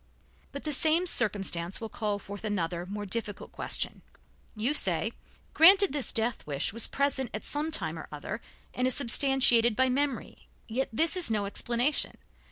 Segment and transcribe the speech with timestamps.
[0.51, 4.01] But the same circumstances will call forth another, more difficult question.
[4.55, 5.11] You say:
[5.53, 8.41] "Granted this death wish was present at some time or other,
[8.73, 12.17] and is substantiated by memory, yet this is no explanation.